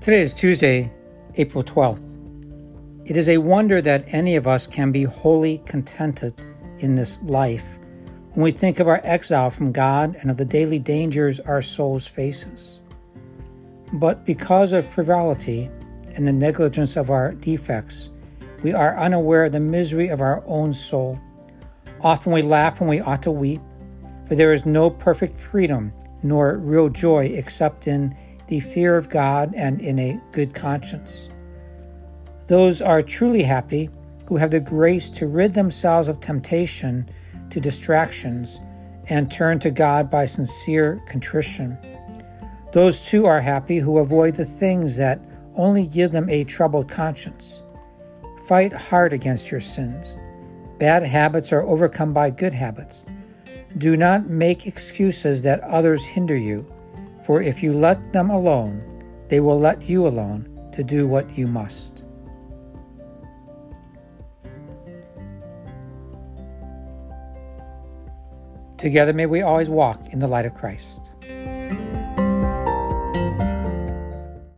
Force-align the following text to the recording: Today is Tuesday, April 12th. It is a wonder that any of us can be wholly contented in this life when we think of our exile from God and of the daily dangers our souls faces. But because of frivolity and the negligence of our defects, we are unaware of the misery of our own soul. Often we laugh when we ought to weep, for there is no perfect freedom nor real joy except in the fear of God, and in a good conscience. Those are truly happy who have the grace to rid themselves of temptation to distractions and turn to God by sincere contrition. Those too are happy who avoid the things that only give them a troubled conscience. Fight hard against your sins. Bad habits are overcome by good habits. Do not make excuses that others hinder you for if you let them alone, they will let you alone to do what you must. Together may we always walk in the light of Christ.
Today 0.00 0.22
is 0.22 0.32
Tuesday, 0.32 0.90
April 1.34 1.62
12th. 1.62 2.16
It 3.04 3.18
is 3.18 3.28
a 3.28 3.36
wonder 3.36 3.82
that 3.82 4.06
any 4.06 4.34
of 4.34 4.46
us 4.46 4.66
can 4.66 4.92
be 4.92 5.02
wholly 5.02 5.58
contented 5.66 6.32
in 6.78 6.96
this 6.96 7.18
life 7.24 7.62
when 8.32 8.42
we 8.42 8.50
think 8.50 8.80
of 8.80 8.88
our 8.88 9.02
exile 9.04 9.50
from 9.50 9.72
God 9.72 10.16
and 10.22 10.30
of 10.30 10.38
the 10.38 10.44
daily 10.46 10.78
dangers 10.78 11.38
our 11.40 11.60
souls 11.60 12.06
faces. 12.06 12.80
But 13.92 14.24
because 14.24 14.72
of 14.72 14.90
frivolity 14.90 15.68
and 16.14 16.26
the 16.26 16.32
negligence 16.32 16.96
of 16.96 17.10
our 17.10 17.32
defects, 17.32 18.08
we 18.62 18.72
are 18.72 18.98
unaware 18.98 19.44
of 19.44 19.52
the 19.52 19.60
misery 19.60 20.08
of 20.08 20.22
our 20.22 20.42
own 20.46 20.72
soul. 20.72 21.20
Often 22.00 22.32
we 22.32 22.40
laugh 22.40 22.80
when 22.80 22.88
we 22.88 23.00
ought 23.00 23.22
to 23.24 23.30
weep, 23.30 23.60
for 24.26 24.34
there 24.34 24.54
is 24.54 24.64
no 24.64 24.88
perfect 24.88 25.38
freedom 25.38 25.92
nor 26.22 26.56
real 26.56 26.88
joy 26.88 27.26
except 27.26 27.86
in 27.86 28.16
the 28.50 28.60
fear 28.60 28.96
of 28.96 29.08
God, 29.08 29.54
and 29.54 29.80
in 29.80 29.98
a 30.00 30.20
good 30.32 30.54
conscience. 30.54 31.30
Those 32.48 32.82
are 32.82 33.00
truly 33.00 33.44
happy 33.44 33.88
who 34.26 34.36
have 34.36 34.50
the 34.50 34.58
grace 34.58 35.08
to 35.10 35.28
rid 35.28 35.54
themselves 35.54 36.08
of 36.08 36.18
temptation 36.18 37.08
to 37.50 37.60
distractions 37.60 38.60
and 39.08 39.30
turn 39.30 39.60
to 39.60 39.70
God 39.70 40.10
by 40.10 40.24
sincere 40.24 41.00
contrition. 41.06 41.78
Those 42.72 43.00
too 43.00 43.24
are 43.24 43.40
happy 43.40 43.78
who 43.78 43.98
avoid 43.98 44.34
the 44.34 44.44
things 44.44 44.96
that 44.96 45.20
only 45.54 45.86
give 45.86 46.10
them 46.10 46.28
a 46.28 46.42
troubled 46.42 46.88
conscience. 46.88 47.62
Fight 48.46 48.72
hard 48.72 49.12
against 49.12 49.52
your 49.52 49.60
sins. 49.60 50.16
Bad 50.78 51.04
habits 51.04 51.52
are 51.52 51.62
overcome 51.62 52.12
by 52.12 52.30
good 52.30 52.54
habits. 52.54 53.06
Do 53.78 53.96
not 53.96 54.26
make 54.26 54.66
excuses 54.66 55.42
that 55.42 55.60
others 55.60 56.04
hinder 56.04 56.36
you 56.36 56.66
for 57.30 57.40
if 57.40 57.62
you 57.62 57.72
let 57.72 58.12
them 58.12 58.28
alone, 58.28 58.82
they 59.28 59.38
will 59.38 59.56
let 59.56 59.88
you 59.88 60.04
alone 60.04 60.48
to 60.74 60.82
do 60.82 61.06
what 61.06 61.38
you 61.38 61.46
must. 61.46 62.04
Together 68.78 69.12
may 69.12 69.26
we 69.26 69.42
always 69.42 69.70
walk 69.70 70.12
in 70.12 70.18
the 70.18 70.26
light 70.26 70.44
of 70.44 70.54
Christ. 70.56 71.09